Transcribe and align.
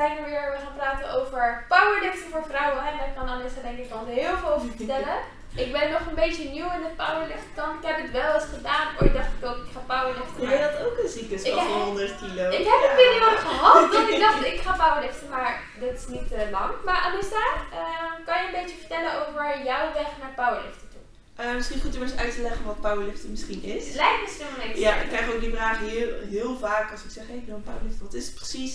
zijn 0.00 0.18
er 0.18 0.24
weer. 0.30 0.46
We 0.54 0.58
gaan 0.64 0.76
praten 0.80 1.06
over 1.18 1.42
powerliften 1.72 2.28
voor 2.32 2.44
vrouwen. 2.52 2.82
En 2.88 2.94
daar 3.00 3.12
kan 3.16 3.28
Anissa 3.34 3.60
denk 3.68 3.78
ik 3.84 3.90
al 3.98 4.04
heel 4.20 4.34
veel 4.40 4.52
over 4.56 4.70
vertellen. 4.76 5.18
Ik 5.64 5.70
ben 5.76 5.86
nog 5.96 6.04
een 6.08 6.20
beetje 6.24 6.44
nieuw 6.56 6.70
in 6.76 6.82
het 6.88 6.96
powerliften 7.02 7.52
kant. 7.58 7.74
Ik 7.80 7.86
heb 7.90 7.98
het 8.04 8.12
wel 8.20 8.32
eens 8.36 8.50
gedaan. 8.56 8.86
Ooit 9.00 9.14
dacht 9.18 9.32
ik 9.36 9.42
ook, 9.48 9.58
ik 9.66 9.70
ga 9.76 9.82
powerliften. 9.92 10.40
Jij 10.52 10.62
had 10.66 10.76
ook 10.84 10.96
een 11.02 11.10
Ik 11.50 11.54
van 11.58 11.66
heb- 11.72 11.84
100 11.88 12.12
kilo. 12.22 12.44
Ik 12.58 12.64
heb 12.70 12.80
een 12.86 12.98
periode 13.02 13.40
gehad 13.46 13.92
dat 13.96 14.06
ik 14.12 14.18
dacht, 14.26 14.40
ik 14.52 14.60
ga 14.66 14.72
powerliften. 14.82 15.28
Maar 15.34 15.54
dat 15.82 15.92
is 16.00 16.06
niet 16.16 16.28
eh, 16.32 16.50
lang. 16.56 16.70
Maar 16.86 17.00
Anissa, 17.06 17.44
eh, 17.80 18.10
kan 18.26 18.36
je 18.40 18.44
een 18.48 18.56
beetje 18.60 18.78
vertellen 18.82 19.12
over 19.22 19.44
jouw 19.70 19.86
weg 20.00 20.10
naar 20.20 20.34
powerliften 20.40 20.86
toe? 20.92 21.04
Eh, 21.40 21.54
misschien 21.58 21.80
goed 21.84 21.96
om 21.96 22.02
eens 22.02 22.20
uit 22.22 22.34
te 22.34 22.42
leggen 22.48 22.64
wat 22.70 22.80
powerliften 22.86 23.30
misschien 23.34 23.62
is. 23.76 23.84
Lijkt 24.04 24.40
om 24.48 24.60
even 24.62 24.74
te 24.74 24.80
Ja, 24.86 24.92
ik 25.04 25.08
krijg 25.12 25.26
ook 25.32 25.42
die 25.46 25.54
vraag 25.56 25.78
heel, 25.78 26.10
heel 26.34 26.52
vaak 26.66 26.86
als 26.94 27.02
ik 27.06 27.10
zeg, 27.18 27.26
hey, 27.30 27.36
ik 27.42 27.46
wil 27.50 27.58
een 27.60 27.68
powerliften, 27.70 28.04
wat 28.08 28.14
is 28.20 28.26
het 28.26 28.34
precies? 28.34 28.74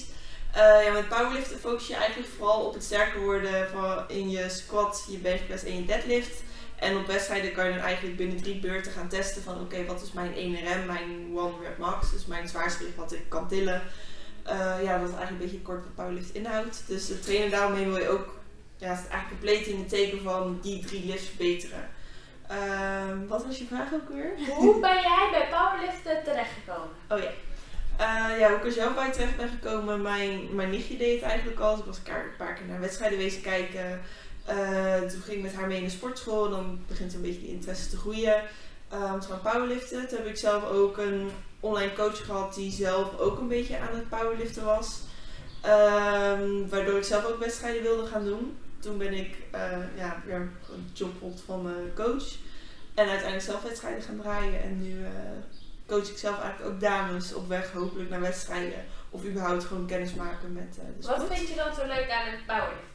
Eh, 0.56 0.86
ja, 0.86 0.92
met 0.92 1.10
powerliften 1.10 1.60
focus 1.60 1.88
je 1.88 1.96
eigenlijk 1.96 2.30
vooral 2.38 2.66
op 2.66 2.74
het 2.74 2.84
sterker 2.84 3.22
worden 3.22 3.70
van 3.70 4.04
in 4.08 4.30
je 4.30 4.50
squat, 4.50 5.06
je 5.10 5.18
benchpress 5.18 5.64
en 5.64 5.76
je 5.76 5.86
deadlift. 5.86 6.44
En 6.76 6.98
op 6.98 7.08
wedstrijden 7.08 7.52
kan 7.52 7.66
je 7.66 7.74
dan 7.74 7.84
eigenlijk 7.84 8.18
binnen 8.18 8.42
drie 8.42 8.60
beurten 8.60 8.92
gaan 8.92 9.08
testen 9.08 9.42
van 9.42 9.60
oké, 9.60 9.86
wat 9.86 10.02
is 10.02 10.12
mijn 10.12 10.34
1RM, 10.34 10.86
mijn 10.86 11.32
one 11.36 11.54
rep 11.64 11.78
max, 11.78 12.12
dus 12.12 12.26
mijn 12.26 12.48
zwaarstgewicht 12.48 12.96
wat 12.96 13.14
ik 13.14 13.30
kan 13.30 13.48
tillen. 13.48 13.82
Eh, 14.44 14.84
ja, 14.84 14.98
dat 14.98 15.10
is 15.10 15.16
eigenlijk 15.16 15.30
een 15.30 15.38
beetje 15.38 15.62
kort 15.62 15.84
wat 15.84 15.96
powerlift 15.96 16.34
inhoudt. 16.34 16.84
Dus 16.88 17.08
de 17.08 17.20
trainer 17.20 17.50
daarmee 17.50 17.86
wil 17.86 17.98
je 17.98 18.10
ook, 18.10 18.38
ja, 18.78 18.90
het 18.90 19.00
is 19.00 19.10
eigenlijk 19.10 19.30
compleet 19.30 19.68
in 19.68 19.80
het 19.80 19.90
teken 19.90 20.22
van 20.22 20.60
die 20.62 20.86
drie 20.86 21.06
lifts 21.06 21.28
verbeteren. 21.28 21.90
Ehm, 22.48 23.28
wat 23.28 23.46
was 23.46 23.58
je 23.58 23.66
vraag 23.66 23.94
ook 23.94 24.10
weer? 24.10 24.34
Hoe 24.56 24.80
ben 24.80 25.02
jij 25.02 25.28
bij 25.32 25.48
powerliften 25.50 26.24
terechtgekomen? 26.24 26.90
Oh 27.10 27.20
ja. 27.20 27.32
Eh, 27.98 28.40
ja, 28.40 28.48
hoe 28.50 28.58
ik 28.58 28.66
er 28.66 28.72
zelf 28.72 28.96
bij 28.96 29.12
terecht 29.12 29.38
ben 29.38 29.50
gekomen, 29.50 30.02
mijn, 30.02 30.56
mijn 30.56 30.70
nichtje 30.70 30.98
deed 30.98 31.14
het 31.22 31.30
eigenlijk 31.30 31.60
al. 31.60 31.78
Ik 31.78 31.86
was 31.86 31.98
een 31.98 32.04
paar- 32.38 32.54
keer 32.54 32.66
naar 32.68 32.80
wedstrijden 32.80 33.18
wezen 33.18 33.42
kijken. 33.42 34.02
Eh, 34.46 35.00
toen 35.00 35.22
ging 35.22 35.38
ik 35.38 35.42
met 35.42 35.54
haar 35.54 35.68
mee 35.68 35.78
in 35.78 35.84
de 35.84 35.90
sportschool. 35.90 36.50
Dan 36.50 36.80
begint 36.88 37.14
een 37.14 37.22
beetje 37.22 37.40
die 37.40 37.50
interesse 37.50 37.90
te 37.90 37.98
groeien. 37.98 38.44
eh, 38.90 39.12
om 39.14 39.20
te 39.20 39.28
gaan 39.28 39.42
powerliften. 39.42 40.08
Toen 40.08 40.18
heb 40.18 40.28
ik 40.28 40.38
zelf 40.38 40.64
ook 40.70 40.98
een 40.98 41.30
online 41.60 41.94
coach 41.94 42.26
gehad 42.26 42.54
die 42.56 42.72
zelf 42.72 43.18
ook 43.20 43.40
een 43.40 43.48
beetje 43.48 43.80
aan 43.80 43.96
het 43.96 44.10
powerliften 44.10 44.66
was. 44.66 45.00
Ehm, 45.62 46.68
waardoor 46.70 46.98
ik 46.98 47.04
zelf 47.04 47.26
ook 47.26 47.40
wedstrijden 47.40 47.82
wilde 47.82 48.06
gaan 48.08 48.26
doen. 48.26 48.58
Toen 48.80 48.98
ben 48.98 49.14
ik 49.14 49.36
ja, 49.98 50.22
weer 50.26 50.36
een 50.74 50.90
job 50.94 51.12
van 51.46 51.62
mijn 51.62 51.94
coach. 51.96 52.24
En 52.94 53.08
uiteindelijk 53.08 53.42
zelf 53.42 53.62
wedstrijden 53.64 54.02
gaan 54.04 54.20
draaien. 54.22 54.62
En 54.64 54.82
nu 54.84 55.06
coach 55.88 56.10
ik 56.10 56.18
zelf 56.18 56.40
eigenlijk 56.42 56.74
ook 56.74 56.80
dames 56.82 57.34
op 57.34 57.48
weg 57.48 57.72
hopelijk 57.72 58.10
naar 58.10 58.22
wedstrijden. 58.22 58.86
Of 59.10 59.26
überhaupt 59.26 59.64
gewoon 59.64 59.86
kennis 59.88 60.14
maken 60.14 60.54
met 60.54 60.78
eh, 60.80 60.86
de 60.98 61.04
sport. 61.04 61.18
Wat 61.18 61.28
vind 61.38 61.48
je 61.50 61.56
dan 61.56 61.76
zo 61.76 61.86
leuk 61.86 62.10
aan 62.10 62.28
het 62.32 62.46
powerliften? 62.46 62.94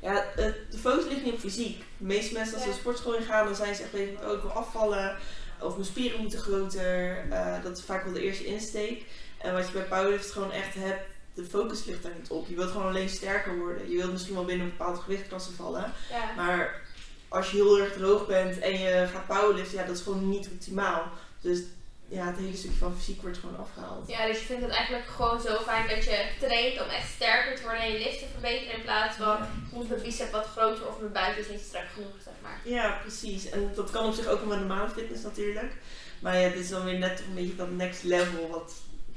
Ja, 0.00 0.24
het- 0.34 0.56
de 0.70 0.78
focus 0.78 1.04
ligt 1.08 1.24
niet 1.24 1.32
op 1.32 1.38
fysiek. 1.38 1.78
De 1.98 2.04
meeste 2.04 2.32
mensen 2.32 2.54
als 2.54 2.62
ze 2.62 2.68
Ja. 2.68 2.74
de 2.74 2.80
sportschool 2.80 3.14
ingaan, 3.16 3.44
dan 3.44 3.54
zijn 3.54 3.74
ze 3.74 3.82
echt 3.82 3.92
bezig 3.92 4.12
met 4.14 4.24
oh, 4.28 4.32
ik 4.36 4.42
wil 4.42 4.50
afvallen. 4.50 5.16
Of 5.60 5.72
mijn 5.74 5.84
spieren 5.86 6.20
moeten 6.20 6.38
groter. 6.38 7.18
Eh, 7.30 7.62
dat 7.62 7.78
is 7.78 7.84
vaak 7.84 8.04
wel 8.04 8.12
de 8.12 8.22
eerste 8.22 8.44
insteek. 8.44 9.04
En 9.38 9.52
wat 9.52 9.66
je 9.66 9.72
bij 9.72 9.82
powerlift 9.82 10.30
gewoon 10.30 10.52
echt 10.52 10.74
hebt, 10.74 11.04
de 11.34 11.44
focus 11.44 11.84
ligt 11.84 12.02
daar 12.02 12.12
niet 12.18 12.30
op. 12.30 12.48
Je 12.48 12.54
wilt 12.54 12.70
gewoon 12.70 12.86
alleen 12.86 13.08
sterker 13.08 13.58
worden. 13.58 13.90
Je 13.90 13.96
wilt 13.96 14.12
misschien 14.12 14.34
wel 14.34 14.44
binnen 14.44 14.66
een 14.66 14.76
bepaalde 14.76 15.00
gewichtklasse 15.00 15.52
vallen. 15.52 15.92
Ja. 16.10 16.32
Maar 16.36 16.80
als 17.28 17.50
je 17.50 17.56
heel 17.56 17.78
erg 17.78 17.92
droog 17.92 18.26
bent 18.26 18.58
en 18.58 18.78
je 18.78 19.06
gaat 19.12 19.26
powerliften, 19.26 19.78
ja, 19.78 19.84
dat 19.84 19.96
is 19.96 20.02
gewoon 20.02 20.28
niet 20.28 20.48
optimaal. 20.52 21.02
Dus 21.40 21.60
ja, 22.08 22.26
het 22.26 22.36
hele 22.36 22.56
stukje 22.56 22.76
van 22.76 22.96
fysiek 22.96 23.22
wordt 23.22 23.38
gewoon 23.38 23.58
afgehaald. 23.58 24.08
Ja, 24.08 24.26
dus 24.26 24.38
je 24.38 24.44
vindt 24.44 24.62
het 24.62 24.70
eigenlijk 24.70 25.06
gewoon 25.06 25.40
zo 25.40 25.58
fijn 25.58 25.88
dat 25.88 26.04
je 26.04 26.28
traint 26.40 26.82
om 26.82 26.88
echt 26.88 27.08
sterker 27.08 27.56
te 27.56 27.62
worden 27.62 27.80
en 27.80 27.92
je 27.92 27.98
lift 27.98 28.18
te 28.18 28.26
verbeteren 28.32 28.76
in 28.76 28.82
plaats 28.82 29.16
van 29.16 29.36
moet 29.72 29.88
mijn 29.88 30.02
bicep 30.02 30.32
wat 30.32 30.46
groter 30.46 30.88
of 30.88 31.00
mijn 31.00 31.12
buik 31.12 31.36
is 31.36 31.48
niet 31.48 31.60
strak 31.60 31.86
genoeg, 31.94 32.16
zeg 32.24 32.34
maar. 32.42 32.60
Ja, 32.64 32.98
precies. 33.00 33.48
En 33.48 33.72
dat 33.74 33.90
kan 33.90 34.06
op 34.06 34.14
zich 34.14 34.26
ook 34.26 34.38
wel 34.38 34.48
met 34.48 34.58
normale 34.58 34.88
fitness 34.88 35.22
natuurlijk. 35.22 35.72
Maar 36.18 36.38
ja, 36.40 36.48
dit 36.48 36.58
is 36.58 36.68
dan 36.68 36.84
weer 36.84 36.98
net 36.98 37.20
een 37.20 37.34
beetje 37.34 37.56
dat 37.56 37.70
next 37.70 38.02
level 38.02 38.48
wat, 38.48 38.74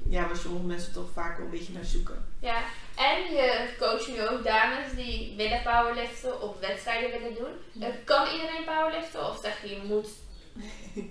ja, 0.09 0.27
waar 0.27 0.37
sommige 0.37 0.65
mensen 0.65 0.93
toch 0.93 1.09
vaak 1.13 1.37
wel 1.37 1.45
een 1.45 1.51
beetje 1.51 1.73
naar 1.73 1.85
zoeken. 1.85 2.25
Ja, 2.39 2.63
en 2.95 3.33
je 3.33 3.69
coacht 3.79 4.07
nu 4.07 4.27
ook 4.27 4.43
dames 4.43 4.93
die 4.95 5.33
willen 5.37 5.61
powerliften 5.63 6.41
of 6.41 6.59
wedstrijden 6.59 7.11
willen 7.11 7.35
doen. 7.35 7.83
Eh, 7.83 7.89
kan 8.05 8.27
iedereen 8.31 8.65
powerliften 8.65 9.27
of 9.27 9.39
zeg 9.41 9.61
je, 9.61 9.69
je 9.69 9.81
moet 9.83 10.07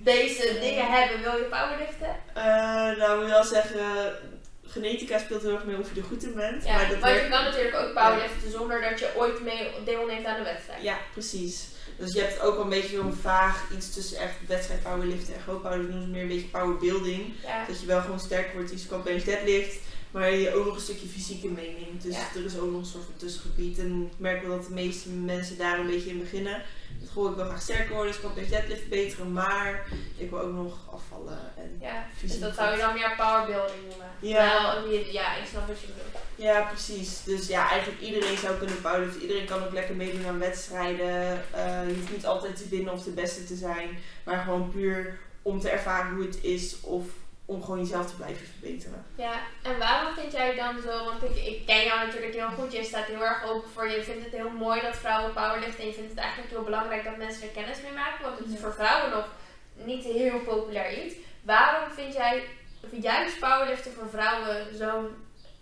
deze 0.03 0.57
dingen 0.61 0.87
hebben, 0.91 1.21
wil 1.23 1.37
je 1.37 1.45
powerliften? 1.51 2.17
Eh, 2.35 2.45
nou, 2.99 3.17
moet 3.17 3.27
je 3.27 3.33
wel 3.33 3.45
zeggen, 3.45 4.13
genetica 4.63 5.19
speelt 5.19 5.43
heel 5.43 5.55
erg 5.55 5.65
mee 5.65 5.79
of 5.79 5.95
je 5.95 6.01
er 6.01 6.07
goed 6.07 6.23
in 6.23 6.35
bent. 6.35 6.65
Ja, 6.65 6.75
maar 6.75 6.89
dat 6.89 6.99
want 6.99 7.13
je 7.15 7.19
werkt- 7.21 7.31
kan 7.35 7.45
natuurlijk 7.45 7.77
ook 7.77 7.95
powerliften 7.95 8.51
zonder 8.51 8.81
dat 8.81 8.99
je 8.99 9.13
ooit 9.17 9.43
mee 9.43 9.69
deelneemt 9.85 10.27
aan 10.27 10.37
de 10.37 10.43
wedstrijd. 10.43 10.83
Ja, 10.83 10.99
precies. 11.13 11.67
Dus 11.97 12.13
je 12.15 12.21
hebt 12.21 12.41
ook 12.41 12.55
wel 12.55 12.63
een 12.65 12.69
beetje 12.71 12.97
zo'n 12.97 13.13
vaag 13.13 13.65
iets 13.77 13.95
tussen 13.95 14.19
echt 14.19 14.35
wedstrijd 14.47 14.83
powerliften 14.83 15.35
en 15.35 15.41
gewoon 15.41 15.61
powerliften. 15.61 15.95
doen 15.95 16.03
ze 16.05 16.09
meer 16.09 16.23
een 16.23 16.29
beetje 16.29 16.47
powerbuilding. 16.49 17.33
Ja. 17.45 17.65
Dat 17.67 17.81
je 17.81 17.87
wel 17.87 18.01
gewoon 18.01 18.21
sterker 18.21 18.55
wordt 18.55 18.71
in 18.71 18.79
squat, 18.79 19.05
bench, 19.05 19.23
deadlift. 19.23 19.77
Maar 20.11 20.31
je 20.33 20.55
ook 20.55 20.65
nog 20.65 20.75
een 20.75 20.81
stukje 20.81 21.09
fysieke 21.09 21.49
meeneemt. 21.49 22.03
Dus 22.03 22.15
Ja. 22.15 22.29
er 22.37 22.45
is 22.45 22.59
ook 22.59 22.71
nog 22.71 22.81
een 22.81 22.87
soort 22.87 23.05
van 23.05 23.17
tussengebied. 23.17 23.79
En 23.79 24.11
ik 24.13 24.19
merk 24.19 24.43
wel 24.47 24.57
dat 24.57 24.67
de 24.67 24.73
meeste 24.75 25.09
mensen 25.09 25.59
daar 25.59 25.79
een 25.79 25.87
beetje 25.87 26.11
in 26.11 26.19
beginnen. 26.19 26.63
Het 27.01 27.11
goh, 27.11 27.31
ik 27.31 27.37
wil 27.37 27.45
graag 27.45 27.61
sterker 27.61 27.95
worden, 27.95 28.15
squat, 28.15 28.35
bench, 28.35 28.49
deadlift 28.49 28.81
verbeteren. 28.81 29.33
Maar 29.33 29.87
ik 30.17 30.31
wil 30.31 30.41
ook 30.41 30.53
nog 30.53 30.79
afvallen. 30.93 31.39
En 31.57 31.77
Ja, 31.81 32.05
dus 32.23 32.41
dat 32.41 32.55
zou 32.55 32.71
je 32.73 32.79
dan 32.79 32.95
meer 32.95 33.15
powerbuilding 33.17 33.81
noemen. 33.89 34.07
Ja. 34.21 34.83
Wie- 34.89 35.13
ja, 35.13 35.37
ik 35.37 35.47
snap 35.47 35.67
wat 35.67 35.81
je 35.81 35.87
bedoelt. 35.87 36.25
Ja, 36.37 36.61
precies. 36.63 37.23
Dus 37.25 37.47
ja, 37.47 37.69
eigenlijk 37.71 38.01
iedereen 38.01 38.37
zou 38.37 38.57
kunnen 38.57 38.81
powerliften. 38.81 39.21
Iedereen 39.23 39.47
kan 39.47 39.65
ook 39.65 39.73
lekker 39.73 39.97
meedoen 39.97 40.27
aan 40.27 40.39
wedstrijden. 40.39 41.45
Eh, 41.55 41.89
je 41.89 41.95
hoeft 41.95 42.11
niet 42.13 42.27
altijd 42.27 42.57
te 42.57 42.69
winnen 42.69 42.93
of 42.93 43.03
de 43.05 43.11
beste 43.11 43.45
te 43.45 43.55
zijn. 43.57 43.99
Maar 44.25 44.43
gewoon 44.45 44.71
puur 44.71 45.19
om 45.43 45.61
te 45.61 45.69
ervaren 45.69 46.15
hoe 46.15 46.25
het 46.25 46.39
is 46.43 46.81
of 46.81 47.05
om 47.51 47.63
gewoon 47.63 47.79
jezelf 47.79 48.07
te 48.07 48.17
blijven 48.17 48.47
verbeteren. 48.47 49.05
Ja, 49.15 49.35
en 49.63 49.79
waarom 49.79 50.15
vind 50.15 50.33
jij 50.33 50.55
dan 50.55 50.81
zo, 50.81 51.05
want 51.05 51.23
ik, 51.23 51.37
ik 51.47 51.67
ken 51.67 51.85
jou 51.85 52.07
natuurlijk 52.07 52.35
heel 52.35 52.49
goed, 52.49 52.73
je 52.73 52.85
staat 52.85 53.05
heel 53.05 53.25
erg 53.25 53.45
open 53.45 53.71
voor, 53.71 53.89
je 53.89 54.03
vindt 54.03 54.25
het 54.25 54.33
heel 54.33 54.51
mooi 54.51 54.81
dat 54.81 54.97
vrouwen 54.97 55.33
powerliften 55.33 55.81
en 55.81 55.87
je 55.87 55.93
vindt 55.93 56.11
het 56.11 56.19
eigenlijk 56.19 56.51
heel 56.51 56.63
belangrijk 56.63 57.05
dat 57.05 57.17
mensen 57.17 57.43
er 57.43 57.49
kennis 57.49 57.83
mee 57.83 57.93
maken, 57.93 58.25
want 58.25 58.39
het 58.39 58.49
is 58.49 58.61
voor 58.61 58.75
vrouwen 58.75 59.11
nog 59.11 59.29
niet 59.75 60.05
heel 60.05 60.41
populair 60.41 61.05
iets. 61.05 61.15
Waarom 61.43 61.91
vind 61.91 62.15
jij 62.15 62.45
juist 62.91 63.39
powerliften 63.39 63.93
voor 63.93 64.09
vrouwen 64.09 64.77
zo'n 64.77 65.07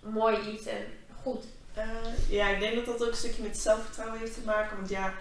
mooi 0.01 0.39
iets 0.53 0.67
en 0.67 0.87
goed? 1.23 1.45
Eh, 1.75 1.85
ja, 2.29 2.49
ik 2.49 2.61
denk 2.61 2.75
dat 2.75 2.87
dat 2.87 3.03
ook 3.03 3.11
een 3.11 3.17
stukje 3.17 3.43
met 3.43 3.59
zelfvertrouwen 3.59 4.19
heeft 4.19 4.35
te 4.35 4.45
maken. 4.45 4.77
Want 4.77 4.89
ja, 4.89 5.15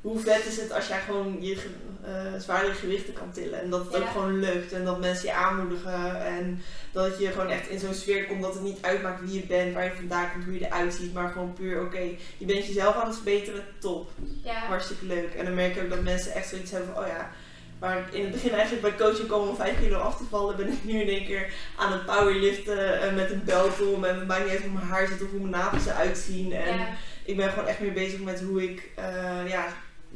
hoe 0.00 0.18
vet 0.18 0.46
is 0.46 0.56
het 0.60 0.72
als 0.72 0.86
jij 0.88 1.00
gewoon 1.00 1.36
je 1.40 1.56
eh, 2.04 2.40
zwaardere 2.40 2.74
gewichten 2.74 3.12
kan 3.12 3.30
tillen. 3.32 3.60
En 3.62 3.70
dat 3.70 3.84
het 3.84 3.92
Ja. 3.92 3.98
ook 3.98 4.08
gewoon 4.10 4.40
lukt. 4.40 4.72
En 4.72 4.84
dat 4.84 5.00
mensen 5.00 5.26
je 5.26 5.32
aanmoedigen. 5.34 6.24
En 6.26 6.62
dat 6.92 7.18
je 7.18 7.26
gewoon 7.30 7.48
echt 7.50 7.68
in 7.68 7.78
zo'n 7.78 7.94
sfeer 7.94 8.24
komt 8.26 8.42
dat 8.42 8.54
het 8.54 8.62
niet 8.62 8.78
uitmaakt 8.82 9.20
wie 9.20 9.34
je 9.40 9.46
bent, 9.46 9.74
waar 9.74 9.84
je 9.84 9.90
vandaan 9.94 10.32
komt, 10.32 10.44
hoe 10.44 10.58
je 10.58 10.66
eruit 10.66 10.94
ziet. 10.94 11.12
Maar 11.14 11.30
gewoon 11.30 11.52
puur, 11.52 11.80
oké, 11.82 12.00
je 12.38 12.46
bent 12.46 12.66
jezelf 12.66 12.94
aan 12.96 13.06
het 13.06 13.14
verbeteren, 13.14 13.64
top. 13.78 14.10
Ja, 14.42 14.52
Hartstikke 14.54 15.04
leuk. 15.06 15.34
En 15.34 15.44
dan 15.44 15.54
merk 15.54 15.74
je 15.74 15.82
ook 15.82 15.90
dat 15.90 16.02
mensen 16.02 16.32
echt 16.32 16.48
zoiets 16.48 16.70
hebben 16.70 16.94
van, 16.94 17.02
oh 17.02 17.08
ja, 17.08 17.30
waar 17.78 17.98
ik 17.98 18.12
in 18.14 18.22
het 18.22 18.32
begin 18.32 18.52
eigenlijk 18.52 18.82
bij 18.82 19.06
coaching 19.06 19.26
kwam 19.28 19.48
om 19.48 19.56
5 19.56 19.78
kilo 19.80 19.98
af 19.98 20.16
te 20.16 20.24
vallen, 20.30 20.56
ben 20.56 20.68
ik 20.72 20.84
nu 20.84 21.00
in 21.00 21.08
één 21.08 21.24
keer 21.26 21.52
aan 21.76 21.92
het 21.92 22.06
powerliften 22.06 23.00
eh, 23.02 23.14
met 23.14 23.30
een 23.30 23.44
belt 23.44 23.82
om. 23.94 24.04
En 24.04 24.18
het 24.18 24.26
maakt 24.26 24.42
niet 24.44 24.52
uit 24.52 24.62
hoe 24.62 24.72
mijn 24.72 24.86
haar 24.86 25.06
zit 25.06 25.22
of 25.22 25.30
hoe 25.30 25.40
mijn 25.40 25.50
nagels 25.50 25.86
eruit 25.86 26.18
zien. 26.18 26.52
En 26.52 26.76
ja. 26.78 26.88
ik 27.24 27.36
ben 27.36 27.50
gewoon 27.50 27.68
echt 27.68 27.80
meer 27.80 27.92
bezig 27.92 28.20
met 28.20 28.40
hoe 28.40 28.62
ik 28.62 28.88
eh, 28.94 29.48
ja, 29.48 29.66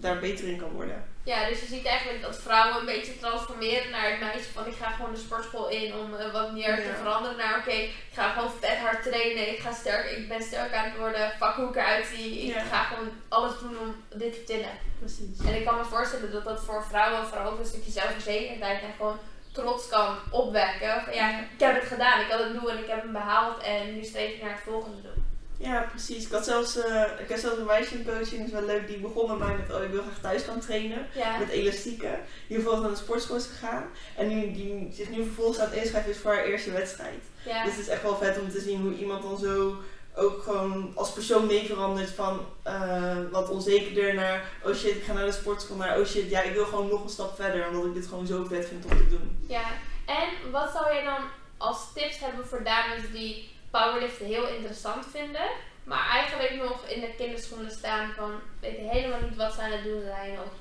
daar 0.01 0.19
beter 0.19 0.49
in 0.49 0.59
kan 0.59 0.71
worden. 0.71 1.05
ja, 1.25 1.49
dus 1.49 1.61
je 1.61 1.67
ziet 1.67 1.87
eigenlijk 1.87 2.23
dat 2.23 2.41
vrouwen 2.43 2.79
een 2.79 2.87
beetje 2.87 3.19
transformeren 3.19 3.91
naar 3.91 4.11
het 4.11 4.21
meisje 4.21 4.53
van 4.53 4.67
ik 4.67 4.75
ga 4.81 4.91
gewoon 4.91 5.13
de 5.13 5.19
sportschool 5.19 5.69
in 5.69 5.95
om 5.95 6.15
eh, 6.15 6.33
wat 6.33 6.53
meer 6.53 6.75
te 6.77 6.95
veranderen 6.99 7.37
naar 7.37 7.59
oké, 7.59 7.71
ik 7.71 7.95
ga 8.13 8.33
gewoon 8.33 8.51
vet 8.61 8.79
hard 8.79 9.03
trainen, 9.03 9.49
ik 9.53 9.59
ga 9.59 9.73
sterk, 9.73 10.11
ik 10.11 10.29
ben 10.29 10.43
sterk 10.43 10.73
aan 10.75 10.85
het 10.85 10.97
worden, 10.99 11.31
fuck 11.31 11.55
hoe 11.55 11.69
ik 11.69 11.77
eruit 11.77 12.07
zie, 12.15 12.41
ik 12.43 12.55
Ja. 12.55 12.63
ga 12.63 12.83
gewoon 12.83 13.09
alles 13.29 13.59
doen 13.59 13.79
om 13.79 13.95
dit 14.19 14.33
te 14.35 14.45
tillen. 14.45 14.75
Precies. 14.99 15.39
En 15.47 15.55
ik 15.55 15.65
kan 15.65 15.77
me 15.77 15.85
voorstellen 15.85 16.33
dat 16.33 16.45
dat 16.45 16.65
voor 16.65 16.85
vrouwen 16.89 17.27
vooral 17.27 17.53
ook 17.53 17.59
een 17.59 17.65
stukje 17.67 17.91
zelfverzekerdheid 17.91 18.83
en 18.83 18.93
gewoon 18.97 19.19
trots 19.53 19.89
kan 19.89 20.17
opwekken. 20.31 21.03
Van 21.05 21.15
ja, 21.15 21.39
ik 21.39 21.61
heb 21.61 21.75
het 21.81 21.89
gedaan, 21.89 22.21
ik 22.21 22.31
had 22.31 22.39
het 22.43 22.53
doen 22.53 22.71
en 22.71 22.79
ik 22.79 22.87
heb 22.89 23.03
het 23.03 23.13
behaald 23.13 23.63
en 23.63 23.95
nu 23.95 24.05
streef 24.05 24.35
ik 24.35 24.43
naar 24.43 24.51
het 24.53 24.61
volgende 24.65 25.03
doen. 25.03 25.30
Ja, 25.61 25.87
precies. 25.91 26.25
Ik 26.27 26.33
had 26.33 26.45
zelfs, 26.45 26.77
eh, 26.77 27.03
ik 27.19 27.29
heb 27.29 27.39
zelfs 27.39 27.57
een 27.59 28.05
coaching, 28.05 28.05
dat 28.05 28.47
is 28.47 28.51
wel 28.53 28.65
leuk, 28.65 28.87
die 28.87 28.99
begon 28.99 29.29
met 29.29 29.39
mij 29.39 29.57
met, 29.57 29.77
oh 29.77 29.83
ik 29.83 29.91
wil 29.91 30.03
graag 30.03 30.19
thuis 30.21 30.43
gaan 30.43 30.61
trainen. 30.61 31.07
Ja, 31.15 31.39
Met 31.39 31.49
elastieken. 31.49 32.21
Die 32.47 32.57
vervolgens 32.57 32.83
naar 32.83 32.91
de 32.97 33.03
sportschool 33.05 33.37
is 33.37 33.47
gegaan. 33.47 33.85
En 34.17 34.29
nu, 34.29 34.53
die 34.53 34.89
zich 34.93 35.11
nu 35.11 35.25
vervolgens 35.25 35.59
aan 35.59 35.71
het 35.71 35.79
inschrijven 35.79 36.11
is 36.11 36.19
voor 36.19 36.35
haar 36.35 36.45
eerste 36.45 36.71
wedstrijd. 36.71 37.23
ja. 37.45 37.65
Dus 37.65 37.73
het 37.73 37.83
is 37.83 37.89
echt 37.89 38.03
wel 38.03 38.17
vet 38.17 38.39
om 38.39 38.51
te 38.51 38.61
zien 38.61 38.81
hoe 38.81 38.95
iemand 38.95 39.23
dan 39.23 39.39
zo 39.39 39.77
ook 40.15 40.43
gewoon 40.43 40.93
als 40.95 41.13
persoon 41.13 41.47
mee 41.47 41.67
verandert 41.67 42.11
van 42.11 42.47
eh, 42.63 43.17
wat 43.31 43.49
onzekerder 43.49 44.15
naar 44.15 44.45
oh 44.65 44.75
shit, 44.75 44.97
ik 44.97 45.03
ga 45.05 45.13
naar 45.13 45.27
de 45.27 45.33
sportschool 45.33 45.77
naar 45.77 45.99
oh 45.99 46.07
shit, 46.07 46.31
ja, 46.31 46.43
ik 46.43 46.55
wil 46.55 46.65
gewoon 46.65 46.89
nog 46.89 47.03
een 47.03 47.09
stap 47.09 47.35
verder 47.37 47.69
omdat 47.69 47.85
ik 47.85 47.95
dit 47.95 48.07
gewoon 48.07 48.27
zo 48.27 48.45
vet 48.45 48.67
vind 48.67 48.85
om 48.85 48.97
te 48.97 49.09
doen. 49.09 49.45
Ja, 49.49 49.65
en 50.07 50.51
wat 50.51 50.71
zou 50.73 50.95
jij 50.95 51.05
dan 51.05 51.23
als 51.57 51.93
tips 51.95 52.19
hebben 52.19 52.47
voor 52.47 52.63
dames 52.65 53.03
die 53.13 53.49
powerliften 53.71 54.27
heel 54.27 54.49
interessant 54.49 55.07
vinden, 55.11 55.49
maar 55.85 56.09
eigenlijk 56.09 56.55
nog 56.63 56.87
in 56.87 57.01
de 57.01 57.15
kinderschoenen 57.17 57.71
staan 57.71 58.13
van 58.17 58.33
weten 58.61 58.89
helemaal 58.89 59.21
niet 59.21 59.37
wat 59.37 59.53
ze 59.55 59.61
aan 59.61 59.71
het 59.71 59.85
doen 59.85 60.03
zijn. 60.03 60.31
Of, 60.31 60.53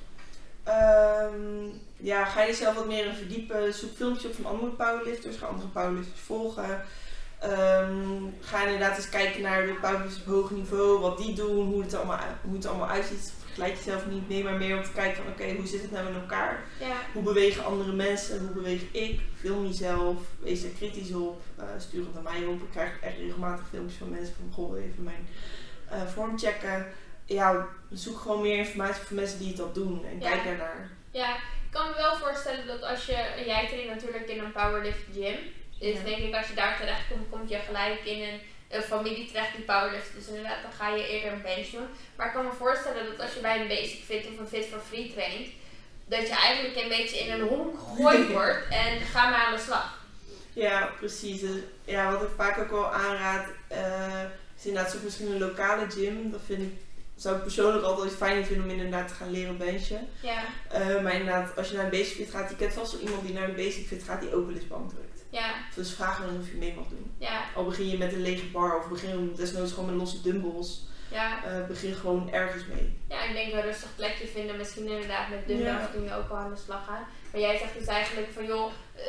Ehm, 0.64 1.68
ja, 1.96 2.24
ga 2.24 2.42
je 2.42 2.54
zelf 2.54 2.74
wat 2.74 2.86
meer 2.86 3.06
in 3.06 3.14
verdiepen. 3.14 3.74
Zoek 3.74 3.96
filmpjes 3.96 4.24
op 4.24 4.34
van 4.34 4.44
andere 4.44 4.70
powerlifters. 4.70 5.36
Ga 5.36 5.46
andere 5.46 5.68
powerlifters 5.68 6.20
volgen. 6.20 6.84
Ehm, 7.40 8.22
ga 8.40 8.64
inderdaad 8.64 8.96
eens 8.96 9.08
kijken 9.08 9.42
naar 9.42 9.66
de 9.66 9.72
powerlifters 9.72 10.20
op 10.20 10.26
hoog 10.32 10.50
niveau. 10.50 10.98
Wat 11.00 11.18
die 11.18 11.34
doen, 11.34 11.66
hoe 11.66 11.82
het 11.82 11.94
allemaal, 11.94 12.18
hoe 12.42 12.54
het 12.54 12.66
allemaal 12.66 12.88
uitziet. 12.88 13.32
Vergelijk 13.44 13.74
jezelf 13.76 14.06
niet. 14.06 14.28
Neem 14.28 14.44
maar 14.44 14.54
meer 14.58 14.76
om 14.76 14.82
te 14.82 14.92
kijken 14.92 15.22
van 15.22 15.32
oké, 15.32 15.54
hoe 15.56 15.66
zit 15.66 15.82
het 15.82 15.90
nou 15.90 16.06
in 16.08 16.14
elkaar? 16.14 16.60
ja, 16.80 16.96
Hoe 17.12 17.22
bewegen 17.22 17.64
andere 17.64 17.92
mensen? 17.92 18.38
Hoe 18.40 18.50
beweeg 18.50 18.82
ik? 18.92 19.20
Film 19.40 19.66
jezelf. 19.66 20.16
Wees 20.38 20.62
er 20.62 20.70
kritisch 20.70 21.12
op. 21.12 21.40
eh, 21.56 21.64
stuur 21.78 22.04
het 22.04 22.14
naar 22.14 22.32
mij 22.32 22.44
op. 22.44 22.62
Ik 22.62 22.70
krijg 22.70 23.00
echt 23.00 23.16
regelmatig 23.18 23.64
filmpjes 23.70 23.98
van 23.98 24.10
mensen 24.10 24.34
van 24.34 24.52
goh, 24.52 24.78
even 24.78 25.02
mijn 25.02 25.28
eh, 25.90 26.06
vorm 26.14 26.38
checken. 26.38 26.86
Ja, 27.24 27.66
zoek 27.90 28.18
gewoon 28.20 28.42
meer 28.42 28.58
informatie 28.58 29.02
van 29.02 29.16
mensen 29.16 29.38
die 29.38 29.48
het 29.48 29.60
al 29.60 29.72
doen. 29.72 30.04
En 30.04 30.20
Ja. 30.20 30.30
kijk 30.30 30.44
daarnaar. 30.44 30.90
ja, 31.10 31.34
ik 31.36 31.70
kan 31.70 31.86
me 31.88 31.94
wel 31.96 32.16
voorstellen 32.16 32.66
dat 32.66 32.82
als 32.82 33.06
je, 33.06 33.42
jij 33.46 33.66
traint 33.68 33.88
natuurlijk 33.88 34.28
in 34.28 34.38
een 34.44 34.52
powerlift 34.52 34.98
gym. 35.12 35.36
Dus 35.80 35.94
Ja. 35.96 36.04
denk 36.04 36.18
ik 36.18 36.34
als 36.34 36.48
je 36.48 36.54
daar 36.54 36.76
terecht 36.80 37.08
komt, 37.10 37.28
kom 37.30 37.42
je 37.48 37.58
gelijk 37.66 38.00
in 38.04 38.22
een, 38.22 38.40
een 38.76 38.82
familie 38.82 39.26
terecht 39.26 39.54
die 39.56 39.64
powerlift. 39.64 40.10
Dus 40.14 40.26
inderdaad, 40.26 40.62
dan 40.62 40.72
ga 40.72 40.88
je 40.96 41.08
eerder 41.08 41.32
een 41.32 41.42
bench 41.42 41.66
doen. 41.70 41.86
Maar 42.16 42.26
ik 42.26 42.32
kan 42.32 42.44
me 42.44 42.52
voorstellen 42.58 43.04
dat 43.10 43.20
als 43.20 43.34
je 43.34 43.40
bij 43.40 43.60
een 43.60 43.68
basic 43.68 44.02
fit 44.04 44.26
of 44.32 44.38
een 44.38 44.46
fit 44.54 44.66
for 44.70 44.80
free 44.88 45.12
traint, 45.14 45.46
dat 46.06 46.28
je 46.28 46.34
eigenlijk 46.34 46.76
een 46.82 46.88
beetje 46.88 47.18
in 47.18 47.30
een 47.32 47.48
honk 47.48 47.78
gegooid 47.78 48.28
wordt 48.38 48.58
en 48.70 49.00
ga 49.00 49.30
maar 49.30 49.44
aan 49.44 49.54
de 49.54 49.60
slag. 49.62 49.98
Ja, 50.52 50.90
precies. 50.98 51.40
Dus, 51.40 51.56
ja, 51.84 52.12
wat 52.12 52.22
ik 52.22 52.28
vaak 52.36 52.58
ook 52.58 52.70
wel 52.70 52.92
aanraad, 52.92 53.46
eh, 53.68 54.22
is 54.58 54.66
inderdaad 54.66 54.92
zoek 54.92 55.02
misschien 55.02 55.30
een 55.32 55.38
lokale 55.38 55.90
gym. 55.90 56.30
Dat 56.30 56.40
vind 56.46 56.62
ik, 56.62 56.72
zou 57.16 57.36
ik 57.36 57.42
persoonlijk 57.42 57.84
altijd 57.84 58.12
fijn 58.12 58.44
vinden 58.46 58.64
om 58.64 58.70
inderdaad 58.70 59.08
te 59.08 59.14
gaan 59.14 59.30
leren 59.30 59.56
benchen. 59.58 60.08
Ja, 60.22 60.42
Eh, 60.70 61.00
maar 61.02 61.12
inderdaad, 61.14 61.56
als 61.56 61.68
je 61.68 61.74
naar 61.74 61.84
een 61.84 61.90
basic 61.90 62.16
fit 62.16 62.30
gaat, 62.30 62.50
je 62.50 62.56
kent 62.56 62.72
vast 62.72 62.92
wel 62.92 63.00
iemand 63.00 63.22
die 63.26 63.32
naar 63.34 63.48
een 63.48 63.54
basic 63.54 63.86
fit 63.86 64.02
gaat 64.02 64.20
die 64.20 64.34
ook 64.34 64.46
wel 64.46 64.54
eens 64.56 64.66
bank 64.68 64.90
drukt. 64.90 65.19
Ja, 65.30 65.54
Dus 65.74 65.92
vraag 65.94 66.18
dan 66.20 66.38
of 66.40 66.46
je 66.50 66.56
mee 66.56 66.74
mag 66.74 66.86
doen. 66.88 67.12
ja, 67.18 67.40
Al 67.54 67.64
begin 67.64 67.88
je 67.88 67.98
met 67.98 68.12
een 68.12 68.22
lege 68.22 68.46
bar 68.46 68.78
of 68.78 68.88
begin 68.88 69.08
je 69.08 69.32
desnoods 69.36 69.72
gewoon 69.72 69.86
met 69.88 69.94
losse 69.98 70.20
dumbbells. 70.22 70.86
ja. 71.08 71.44
eh, 71.44 71.66
begin 71.66 71.94
gewoon 71.94 72.32
ergens 72.32 72.66
mee. 72.66 72.98
Ja, 73.08 73.22
ik 73.24 73.32
denk 73.34 73.52
een 73.52 73.62
rustig 73.62 73.88
plekje 73.96 74.26
vinden. 74.26 74.56
Misschien 74.56 74.88
inderdaad 74.88 75.28
met 75.28 75.46
dumbbells 75.46 75.80
Ja. 75.80 75.90
kun 75.92 76.04
je 76.04 76.14
ook 76.14 76.28
wel 76.28 76.38
aan 76.38 76.50
de 76.54 76.60
slag 76.64 76.84
gaan. 76.86 77.04
Maar 77.32 77.40
jij 77.40 77.58
zegt 77.58 77.74
dus 77.78 77.86
eigenlijk 77.86 78.28
van 78.32 78.46
joh, 78.46 78.72
eh, 78.96 79.02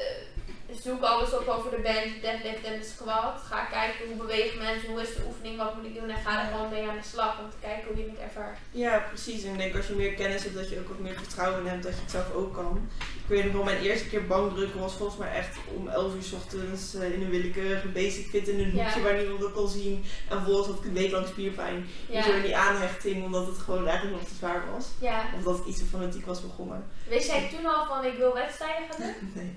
zoek 0.84 1.02
alles 1.04 1.34
op 1.34 1.48
over 1.48 1.72
de 1.72 1.80
bench, 1.82 2.22
deadlift 2.22 2.64
en 2.64 2.80
de 2.80 2.86
squat. 2.86 3.42
Ga 3.50 3.64
kijken 3.66 4.08
hoe 4.08 4.16
bewegen 4.16 4.58
mensen, 4.58 4.90
hoe 4.90 5.02
is 5.02 5.16
de 5.16 5.24
oefening, 5.28 5.58
wat 5.58 5.76
moet 5.76 5.86
ik 5.86 5.96
doen 5.96 6.10
en 6.10 6.18
ga 6.26 6.42
er 6.46 6.52
gewoon 6.52 6.70
mee 6.70 6.88
aan 6.90 6.96
de 6.98 7.08
slag 7.14 7.40
om 7.40 7.50
te 7.50 7.56
kijken 7.62 7.88
hoe 7.88 7.98
je 7.98 8.10
het 8.10 8.20
ervaart. 8.20 8.58
Ja, 8.72 8.98
precies. 9.08 9.44
En 9.44 9.52
ik 9.52 9.58
denk 9.58 9.76
als 9.76 9.88
je 9.88 9.94
meer 9.94 10.14
kennis 10.14 10.44
hebt, 10.44 10.56
dat 10.56 10.70
je 10.70 10.80
ook 10.80 10.88
wat 10.88 11.00
meer 11.00 11.14
vertrouwen 11.18 11.66
hebt 11.68 11.84
dat 11.84 11.94
je 11.96 12.02
het 12.02 12.12
zelf 12.12 12.34
ook 12.34 12.54
kan. 12.54 12.90
Ik 13.32 13.38
weet 13.38 13.46
nog 13.46 13.56
wel, 13.56 13.64
mijn 13.74 13.82
eerste 13.82 14.08
keer 14.08 14.28
bankdrukken 14.28 14.80
was 14.80 14.94
volgens 14.94 15.18
mij 15.20 15.32
echt 15.34 15.58
om 15.76 15.88
11 15.88 16.16
uur 16.16 16.24
's 16.24 16.32
ochtends 16.34 16.94
eh, 16.96 17.14
in 17.14 17.22
een 17.22 17.30
willekeurige 17.30 17.88
basic 17.88 18.28
fit 18.28 18.48
in 18.48 18.60
een 18.60 18.76
Ja. 18.76 18.84
hoekje 18.84 19.02
waar 19.02 19.18
niemand 19.18 19.40
dat 19.40 19.52
kon 19.52 19.68
zien. 19.68 20.04
En 20.30 20.38
vervolgens 20.38 20.68
had 20.68 20.78
ik 20.80 20.86
een 20.86 20.94
week 20.94 21.12
lang 21.12 21.28
spierpijn. 21.28 21.88
Ja, 22.10 22.26
Door 22.26 22.42
die 22.42 22.58
aanhechting, 22.58 23.24
omdat 23.24 23.48
het 23.48 23.58
gewoon 23.58 23.88
eigenlijk 23.88 24.18
nog 24.20 24.28
te 24.30 24.36
zwaar 24.36 24.64
was. 24.72 24.88
ja. 25.00 25.26
Of 25.38 25.44
dat 25.44 25.58
ik 25.58 25.66
iets 25.66 25.78
te 25.80 25.86
fanatiek 25.86 26.26
was 26.26 26.42
begonnen. 26.42 26.84
Wist 27.08 27.28
jij 27.28 27.50
toen 27.54 27.66
al 27.66 27.86
van 27.86 28.06
ik 28.06 28.18
wil 28.18 28.34
wedstrijden 28.34 28.88
gaan 28.90 29.02
doen? 29.02 29.32
Nee. 29.36 29.52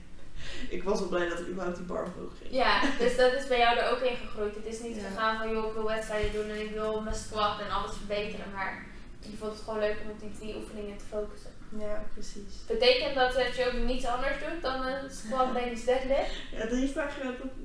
Ik 0.68 0.82
was 0.82 0.98
wel 0.98 1.08
blij 1.08 1.28
dat 1.28 1.38
ik 1.40 1.46
überhaupt 1.48 1.76
die 1.76 1.86
bar 1.86 2.04
omhoog 2.04 2.32
ging. 2.40 2.52
Ja, 2.54 2.80
dus 2.98 3.16
dat 3.16 3.32
is 3.32 3.46
bij 3.46 3.58
jou 3.58 3.78
er 3.78 3.90
ook 3.90 4.00
in 4.00 4.16
gegroeid. 4.16 4.54
Het 4.54 4.66
is 4.74 4.80
niet 4.80 4.96
Ja. 4.96 5.02
gegaan 5.08 5.36
van 5.38 5.50
joh, 5.50 5.66
ik 5.66 5.72
wil 5.72 5.84
wedstrijden 5.84 6.32
doen 6.32 6.48
en 6.50 6.60
ik 6.60 6.70
wil 6.70 7.00
mijn 7.00 7.16
squat 7.16 7.60
en 7.60 7.70
alles 7.70 7.92
verbeteren. 7.96 8.46
Maar 8.54 8.86
je 9.20 9.36
vond 9.38 9.52
het 9.52 9.62
gewoon 9.64 9.78
leuk 9.78 9.96
om 10.04 10.10
op 10.10 10.20
die 10.20 10.32
drie 10.38 10.56
oefeningen 10.56 10.96
te 10.96 11.04
focussen. 11.10 11.50
Ja, 11.78 12.04
precies. 12.12 12.54
Betekent 12.66 13.14
dat 13.14 13.32
dat 13.32 13.56
je 13.56 13.66
ook 13.66 13.86
niets 13.86 14.06
anders 14.06 14.34
doet 14.38 14.62
dan 14.62 14.86
een 14.86 15.10
squat, 15.10 15.52
bench, 15.52 15.80
deadlift? 15.80 16.30
Ja, 16.52 16.58
dat 16.58 16.78
is 16.78 16.90
vaak 16.90 17.10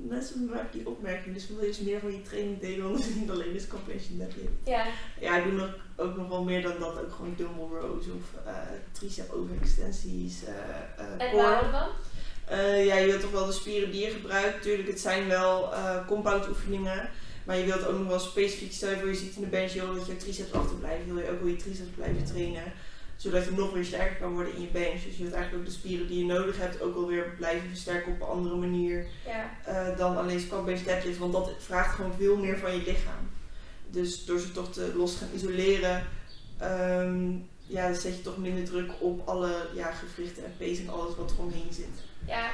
mensen 0.08 0.44
maken 0.44 0.78
die 0.78 0.88
opmerking. 0.88 1.34
Dus 1.34 1.48
wil 1.48 1.60
je 1.60 1.66
eens 1.66 1.80
meer 1.80 2.00
van 2.00 2.12
je 2.12 2.22
training 2.22 2.60
delen, 2.60 2.82
dan 2.82 2.98
is 2.98 3.04
het 3.04 3.14
niet 3.14 3.30
alleen 3.30 3.52
de 3.52 3.66
completion 3.66 4.18
deadlift. 4.18 4.52
Ja, 4.64 4.86
Ja, 5.20 5.36
ik 5.36 5.44
doe 5.44 5.52
nog, 5.52 5.74
ook 5.96 6.16
nog 6.16 6.28
wel 6.28 6.42
meer 6.44 6.62
dan 6.62 6.78
dat. 6.78 6.98
Ook 6.98 7.12
gewoon 7.12 7.34
dumbbell 7.36 7.78
rows 7.80 8.06
of 8.06 8.44
eh 8.46 8.52
tricep 8.92 9.32
overextensies, 9.32 10.44
eh 10.44 10.54
eh 11.04 11.28
en 11.30 11.36
waarom 11.36 11.70
dan? 11.72 11.88
Ja, 12.84 12.96
je 12.96 13.06
wilt 13.06 13.20
toch 13.20 13.30
wel 13.30 13.46
de 13.46 13.52
spieren 13.52 13.90
die 13.90 14.04
je 14.04 14.10
gebruikt. 14.10 14.62
Tuurlijk, 14.62 14.88
het 14.88 15.00
zijn 15.00 15.28
wel 15.28 15.72
compound 16.06 16.48
oefeningen. 16.48 17.08
Maar 17.44 17.56
je 17.58 17.64
wilt 17.64 17.86
ook 17.86 17.98
nog 17.98 18.08
wel 18.08 18.18
specifiek, 18.18 18.72
stel 18.72 18.90
je 18.90 18.96
voor 18.98 19.08
je 19.08 19.14
ziet 19.14 19.34
in 19.36 19.40
de 19.40 19.46
bench 19.46 19.72
joh, 19.72 19.94
dat 19.96 20.06
je 20.06 20.16
triceps 20.16 20.52
achterblijft. 20.52 21.06
Wil 21.06 21.18
je 21.18 21.30
ook 21.30 21.40
wel 21.40 21.48
je 21.48 21.56
triceps 21.56 21.88
blijven 21.94 22.24
trainen. 22.24 22.72
Zodat 23.20 23.44
je 23.44 23.50
nog 23.50 23.72
weer 23.72 23.84
sterker 23.84 24.16
kan 24.16 24.32
worden 24.32 24.54
in 24.54 24.60
je 24.60 24.66
bench. 24.66 25.02
Dus 25.04 25.16
je 25.16 25.22
wilt 25.22 25.34
eigenlijk 25.34 25.54
ook 25.54 25.72
de 25.72 25.78
spieren 25.78 26.06
die 26.06 26.18
je 26.18 26.32
nodig 26.32 26.58
hebt 26.58 26.80
ook 26.80 26.96
alweer 26.96 27.34
blijven 27.36 27.68
versterken 27.68 28.12
op 28.12 28.20
een 28.20 28.26
andere 28.26 28.56
manier. 28.56 29.06
Ja, 29.26 29.50
eh, 29.64 29.96
dan 29.96 30.16
alleen 30.16 30.40
squat 30.40 30.64
bench 30.64 30.82
deadlift. 30.82 31.18
Want 31.18 31.32
dat 31.32 31.52
vraagt 31.58 31.94
gewoon 31.94 32.14
veel 32.18 32.36
meer 32.36 32.58
van 32.58 32.72
je 32.72 32.82
lichaam. 32.82 33.30
Dus 33.90 34.24
door 34.24 34.38
ze 34.38 34.52
toch 34.52 34.72
te 34.72 34.92
los 34.96 35.16
gaan 35.16 35.28
isoleren, 35.34 36.06
ehm, 36.58 37.30
ja, 37.66 37.86
dan 37.86 37.94
zet 37.94 38.16
je 38.16 38.22
toch 38.22 38.36
minder 38.36 38.64
druk 38.64 38.90
op 38.98 39.28
alle 39.28 39.68
ja, 39.74 39.90
gewrichten 39.90 40.44
en 40.44 40.54
pees 40.58 40.78
en 40.80 40.88
alles 40.88 41.16
wat 41.16 41.30
er 41.30 41.38
omheen 41.38 41.72
zit. 41.72 42.04
ja. 42.26 42.50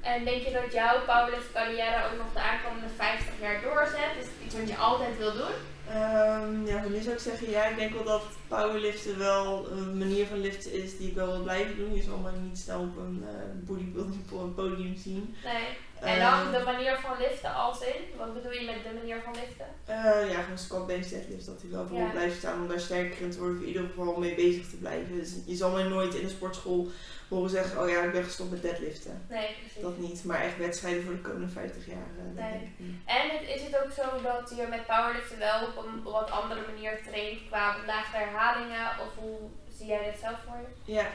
En 0.00 0.24
denk 0.24 0.42
je 0.42 0.52
dat 0.52 0.72
jouw 0.72 1.04
powerlift 1.04 1.52
carrière 1.52 2.04
ook 2.06 2.18
nog 2.18 2.32
de 2.32 2.40
aankomende 2.40 2.88
50 2.96 3.28
jaar 3.40 3.62
doorzet? 3.62 4.12
Is 4.20 4.24
het 4.24 4.44
iets 4.44 4.54
wat 4.54 4.68
je 4.68 4.76
altijd 4.76 5.18
wil 5.18 5.32
doen? 5.32 5.56
Ehm, 5.88 6.66
ja, 6.66 6.82
voor 6.82 6.90
nu 6.90 7.00
zou 7.00 7.14
ik 7.14 7.20
zeggen, 7.20 7.50
ja, 7.50 7.64
ik 7.66 7.76
denk 7.76 7.92
wel 7.92 8.04
dat 8.04 8.22
powerliften 8.48 9.18
wel 9.18 9.70
een 9.70 9.98
manier 9.98 10.26
van 10.26 10.40
liften 10.40 10.72
is 10.72 10.96
die 10.98 11.08
ik 11.08 11.14
wel 11.14 11.26
wil 11.32 11.42
blijven 11.42 11.76
doen. 11.76 11.94
Je 11.94 12.02
zal 12.02 12.18
mij 12.18 12.32
niet 12.42 12.58
snel 12.58 12.80
op 12.88 12.96
een 12.96 13.24
eh, 13.28 13.66
bodybuilding 13.66 14.26
po- 14.26 14.52
podium 14.56 14.96
zien. 14.96 15.34
Nee. 15.44 15.66
En 16.00 16.18
Ehm, 16.20 16.42
dan 16.42 16.52
de 16.52 16.64
manier 16.64 16.96
van 17.02 17.18
liften 17.18 17.54
als 17.54 17.80
in? 17.80 18.00
Wat 18.16 18.34
bedoel 18.34 18.52
je 18.52 18.64
met 18.66 18.82
de 18.82 18.98
manier 18.98 19.20
van 19.24 19.32
liften? 19.34 19.66
Eh, 19.84 20.30
ja, 20.32 20.42
gewoon 20.42 20.58
squat 20.58 20.86
bench 20.86 21.06
deadlift, 21.06 21.46
dat 21.46 21.60
hij 21.60 21.70
wel 21.70 21.86
voorop 21.86 22.06
Ja. 22.06 22.12
blijft 22.12 22.36
staan 22.38 22.60
om 22.62 22.68
daar 22.68 22.80
sterker 22.80 23.20
in 23.20 23.30
te 23.30 23.38
worden, 23.38 23.56
of 23.56 23.62
in 23.62 23.68
ieder 23.68 23.82
geval 23.88 24.18
mee 24.18 24.34
bezig 24.34 24.68
te 24.70 24.76
blijven. 24.76 25.16
Dus 25.16 25.34
je 25.46 25.54
zal 25.56 25.70
mij 25.70 25.82
nooit 25.82 26.14
in 26.14 26.24
een 26.24 26.30
sportschool 26.30 26.88
horen 27.28 27.50
zeggen, 27.50 27.82
oh 27.82 27.88
ja, 27.88 28.02
ik 28.02 28.12
ben 28.12 28.24
gestopt 28.24 28.50
met 28.50 28.62
deadliften. 28.62 29.26
Nee, 29.28 29.48
precies. 29.60 29.82
Dat 29.82 29.98
niet, 29.98 30.24
maar 30.24 30.40
echt 30.40 30.56
wedstrijden 30.58 31.02
voor 31.04 31.12
de 31.12 31.20
komende 31.20 31.48
50 31.48 31.86
jaar. 31.86 32.10
eh, 32.18 32.42
Nee. 32.44 32.60
ik. 32.62 32.86
En 33.04 33.28
het- 33.38 33.48
is 33.56 33.62
het 33.62 33.76
ook 33.84 33.92
zo 33.92 34.22
dat 34.22 34.52
je 34.56 34.66
met 34.70 34.86
powerliften 34.86 35.38
wel 35.38 35.66
op 35.66 35.84
een 35.84 36.02
wat 36.02 36.30
andere 36.30 36.60
manier 36.72 36.98
traint 37.10 37.40
qua 37.48 37.76
lage 37.86 38.16
herhalingen? 38.16 38.86
Of 39.00 39.10
hoe 39.24 39.38
zie 39.78 39.86
jij 39.86 40.04
dat 40.04 40.20
zelf 40.20 40.36
voor 40.46 40.56
je? 40.84 40.92
Ja, 40.92 41.06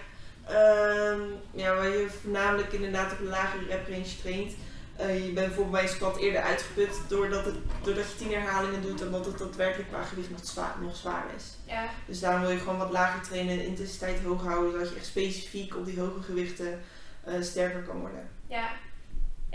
ehm, 0.47 1.21
ja, 1.51 1.75
waar 1.75 1.87
je 1.89 2.09
voornamelijk 2.21 2.71
inderdaad 2.73 3.11
op 3.11 3.19
een 3.19 3.27
lagere 3.27 3.65
rep 3.65 3.87
range 3.87 4.15
traint. 4.21 4.53
Eh, 4.97 5.25
je 5.25 5.31
bent 5.31 5.47
bijvoorbeeld 5.47 5.71
bij 5.71 5.81
een 5.83 5.87
squat 5.89 6.17
eerder 6.17 6.41
uitgeput 6.41 7.01
doordat, 7.07 7.45
het, 7.45 7.55
doordat 7.83 8.05
je 8.11 8.15
10 8.17 8.31
herhalingen 8.33 8.81
doet 8.81 9.01
en 9.01 9.11
dat 9.11 9.25
het 9.25 9.37
daadwerkelijk 9.37 9.89
qua 9.89 10.03
gewicht 10.03 10.29
nog 10.29 10.39
zwaar, 10.43 10.75
nog 10.81 10.95
zwaar 10.95 11.23
is. 11.37 11.43
Ja, 11.65 11.85
Dus 12.07 12.19
daarom 12.19 12.41
wil 12.41 12.49
je 12.49 12.57
gewoon 12.59 12.77
wat 12.77 12.91
lager 12.91 13.21
trainen 13.21 13.51
en 13.51 13.57
de 13.57 13.65
intensiteit 13.65 14.23
hoog 14.23 14.43
houden, 14.43 14.71
zodat 14.71 14.89
je 14.89 14.95
echt 14.95 15.05
specifiek 15.05 15.75
op 15.75 15.85
die 15.85 15.99
hoge 15.99 16.21
gewichten 16.21 16.81
eh, 17.23 17.41
sterker 17.41 17.81
kan 17.81 17.99
worden. 17.99 18.29
ja. 18.47 18.69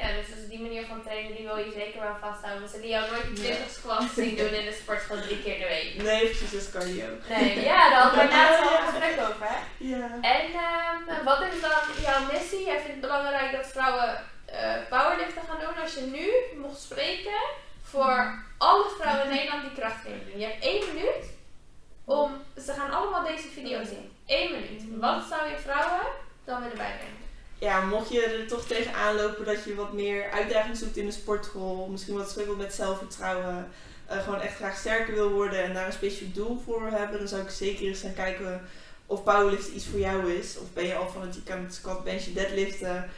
Ja, 0.00 0.08
dus, 0.16 0.26
dus 0.26 0.48
die 0.48 0.60
manier 0.60 0.86
van 0.86 1.02
trainen 1.02 1.36
die 1.36 1.46
wil 1.46 1.56
je 1.56 1.72
zeker 1.72 2.00
wel 2.00 2.16
vasthouden. 2.20 2.62
We 2.62 2.68
zullen 2.68 2.88
jou 2.88 3.10
nooit 3.10 3.36
20 3.36 3.70
squats 3.70 4.14
zien 4.20 4.36
doen 4.36 4.54
in 4.60 4.64
de 4.64 4.78
sportschool 4.82 5.20
drie 5.20 5.42
keer 5.42 5.58
de 5.58 5.66
week. 5.68 6.02
Nee, 6.02 6.24
precies, 6.28 6.50
dat 6.52 6.60
is 6.60 6.70
cardio. 6.70 7.06
Nee, 7.28 7.60
ja, 7.60 7.90
daar 7.90 8.02
hadden 8.02 8.20
we 8.20 8.32
laatst 8.36 8.60
al 8.60 8.86
gesprek 8.88 9.18
over, 9.28 9.46
hè? 9.54 9.58
Ja. 9.78 10.06
En 10.34 10.44
ehm, 10.66 11.24
wat 11.24 11.40
is 11.42 11.60
dan 11.60 12.02
jouw 12.02 12.20
missie? 12.32 12.64
Jij 12.64 12.76
vindt 12.76 12.90
het 12.90 13.00
belangrijk 13.00 13.52
dat 13.52 13.66
vrouwen 13.66 14.20
eh, 14.52 14.74
powerliften 14.88 15.42
gaan 15.48 15.60
doen. 15.60 15.82
Als 15.82 15.94
je 15.94 16.00
nu 16.00 16.58
mocht 16.60 16.80
spreken 16.80 17.40
voor 17.82 18.44
alle 18.58 18.94
vrouwen 18.98 19.24
in 19.24 19.34
Nederland 19.34 19.62
die 19.62 19.78
krachttraining 19.80 20.30
doen. 20.30 20.40
Je 20.40 20.46
hebt 20.46 20.64
één 20.64 20.94
minuut 20.94 21.24
om, 22.04 22.30
ze 22.64 22.72
gaan 22.72 22.90
allemaal 22.90 23.24
deze 23.24 23.48
video 23.48 23.84
zien. 23.84 24.12
Eén 24.26 24.52
minuut. 24.52 24.82
Wat 25.00 25.22
zou 25.28 25.50
je 25.50 25.56
vrouwen 25.56 26.06
dan 26.44 26.60
willen 26.60 26.76
bijbrengen? 26.76 27.26
ja, 27.58 27.80
mocht 27.80 28.10
je 28.12 28.22
er 28.22 28.46
toch 28.46 28.66
tegenaan 28.66 29.16
lopen 29.16 29.44
dat 29.44 29.64
je 29.64 29.74
wat 29.74 29.92
meer 29.92 30.30
uitdaging 30.30 30.76
zoekt 30.76 30.96
in 30.96 31.06
de 31.06 31.12
sportschool, 31.12 31.86
misschien 31.86 32.14
wat 32.14 32.30
struggelt 32.30 32.58
met 32.58 32.74
zelfvertrouwen, 32.74 33.68
eh, 34.06 34.22
gewoon 34.22 34.40
echt 34.40 34.56
graag 34.56 34.76
sterker 34.76 35.14
wil 35.14 35.30
worden 35.30 35.62
en 35.62 35.74
daar 35.74 35.86
een 35.86 35.92
specifiek 35.92 36.34
doel 36.34 36.62
voor 36.64 36.90
hebben, 36.90 37.18
dan 37.18 37.28
zou 37.28 37.42
ik 37.42 37.50
zeker 37.50 37.86
eens 37.86 38.00
gaan 38.00 38.14
kijken 38.14 38.62
of 39.06 39.24
powerliften 39.24 39.74
iets 39.74 39.86
voor 39.86 39.98
jou 39.98 40.32
is. 40.32 40.58
Of 40.58 40.72
ben 40.72 40.86
je 40.86 40.94
al 40.94 41.12
aan 41.50 41.64
het 41.64 41.74
squat, 41.74 42.04
bench, 42.04 42.22
deadliften. 42.22 43.10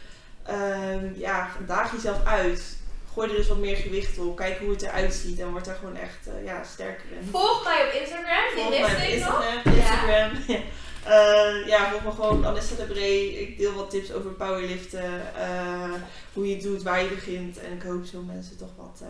Ehm, 0.47 1.09
ja, 1.15 1.49
daag 1.67 1.93
jezelf 1.93 2.25
uit. 2.25 2.79
Gooi 3.13 3.31
er 3.31 3.37
eens 3.37 3.49
wat 3.49 3.59
meer 3.59 3.77
gewicht 3.77 4.19
op. 4.19 4.37
Kijk 4.37 4.59
hoe 4.59 4.71
het 4.71 4.83
eruit 4.83 5.15
ziet 5.15 5.41
en 5.41 5.51
word 5.51 5.65
daar 5.65 5.75
gewoon 5.75 5.97
echt 5.97 6.27
eh, 6.27 6.45
ja, 6.45 6.63
sterker 6.65 7.05
in. 7.21 7.29
Volg 7.31 7.65
mij 7.65 7.87
op 7.87 7.93
Instagram, 7.93 8.55
die 8.55 8.63
Volg 8.63 8.71
mij 8.81 8.83
op 8.83 8.99
nog. 8.99 9.09
Instagram. 9.09 9.75
Instagram. 9.75 10.31
Ja. 10.47 10.59
Eh, 11.05 11.67
ja, 11.67 11.91
volg 11.91 12.03
me 12.05 12.11
gewoon 12.11 12.47
Anissa 12.47 12.75
de 12.75 12.85
Bree. 12.85 13.41
Ik 13.41 13.59
deel 13.59 13.73
wat 13.75 13.91
tips 13.91 14.13
over 14.13 14.31
powerliften. 14.31 15.35
eh, 15.37 15.93
hoe 16.33 16.49
je 16.49 16.55
het 16.55 16.63
doet, 16.63 16.83
waar 16.83 17.03
je 17.03 17.09
begint. 17.09 17.59
En 17.59 17.73
ik 17.73 17.83
hoop 17.83 18.05
zo 18.05 18.21
mensen 18.21 18.57
toch 18.59 18.69
wat 18.77 19.03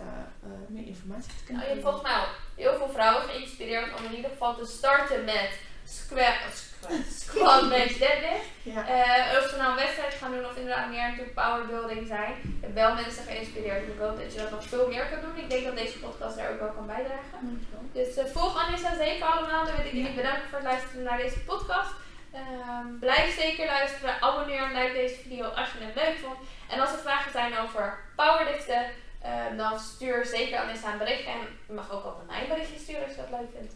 meer 0.67 0.87
informatie 0.87 1.31
te 1.31 1.35
Nou, 1.35 1.45
je 1.47 1.53
krijgen. 1.53 1.69
hebt 1.69 1.81
volgens 1.81 2.03
mij 2.03 2.13
al 2.13 2.25
heel 2.55 2.77
veel 2.77 2.89
vrouwen 2.93 3.23
geïnspireerd 3.29 3.99
om 3.99 4.05
in 4.05 4.15
ieder 4.15 4.29
geval 4.31 4.55
te 4.55 4.65
starten 4.65 5.23
met 5.25 5.49
squat, 5.97 6.35
squat, 6.53 6.91
squat 7.21 7.69
bench 7.69 7.97
deadlift. 8.03 8.49
Ja. 8.63 8.81
Eh, 8.87 9.37
of 9.37 9.49
ze 9.49 9.55
nou 9.57 9.69
een 9.69 9.83
wedstrijd 9.85 10.13
gaan 10.13 10.31
doen 10.31 10.45
of 10.45 10.55
inderdaad 10.55 10.89
meer 10.89 11.07
into 11.07 11.23
powerbuilding 11.33 12.07
zijn. 12.07 12.33
Ik 12.43 12.61
heb 12.61 12.73
wel 12.73 12.93
mensen 12.93 13.23
geïnspireerd. 13.23 13.87
Ik 13.87 13.99
hoop 13.99 14.17
dat 14.21 14.33
je 14.33 14.39
dat 14.39 14.51
nog 14.51 14.63
veel 14.63 14.87
meer 14.87 15.05
kan 15.05 15.21
doen. 15.21 15.43
Ik 15.43 15.49
denk 15.49 15.65
dat 15.65 15.75
deze 15.75 15.99
podcast 15.99 16.35
daar 16.37 16.51
ook 16.51 16.59
wel 16.59 16.75
kan 16.77 16.85
bijdragen. 16.85 17.67
Dus 17.91 18.15
eh, 18.15 18.25
volg 18.25 18.53
Anissa 18.63 18.95
zeker 18.95 19.25
allemaal. 19.25 19.65
Dan 19.65 19.75
wil 19.75 19.85
ik 19.85 19.91
jullie 19.91 20.19
bedanken 20.21 20.47
voor 20.49 20.59
het 20.59 20.67
luisteren 20.67 21.03
naar 21.03 21.17
deze 21.17 21.39
podcast. 21.39 21.93
Ehm, 22.33 22.87
blijf 22.99 23.35
zeker 23.35 23.65
luisteren. 23.65 24.21
Abonneer 24.21 24.63
en 24.63 24.73
like 24.73 24.93
deze 24.93 25.15
video 25.15 25.45
als 25.47 25.69
je 25.71 25.85
het 25.85 25.95
leuk 25.95 26.17
vond. 26.23 26.37
En 26.69 26.79
als 26.79 26.91
er 26.91 26.99
vragen 26.99 27.31
zijn 27.31 27.57
over 27.57 27.99
powerliften, 28.15 28.83
eh, 29.21 29.31
dan 29.57 29.79
stuur 29.79 30.25
zeker 30.25 30.57
Anissa 30.57 30.91
een 30.91 30.97
berichtje. 30.97 31.31
En 31.31 31.39
je 31.67 31.73
mag 31.73 31.91
ook 31.91 32.03
altijd 32.03 32.27
mij 32.27 32.41
een 32.41 32.47
berichtje 32.47 32.79
sturen 32.79 33.03
als 33.03 33.15
je 33.15 33.21
dat 33.21 33.39
leuk 33.39 33.49
vindt. 33.57 33.73